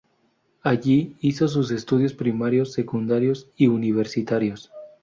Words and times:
Allí 0.63 1.15
hizo 1.19 1.47
sus 1.47 1.69
estudios 1.69 2.15
primarios, 2.15 2.73
secundarios 2.73 3.51
y 3.55 3.67
universitarios. 3.67 4.71